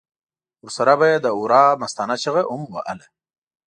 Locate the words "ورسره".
0.63-0.93